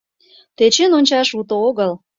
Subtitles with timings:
[0.57, 1.91] —Тӧчен ончаш уто огыл.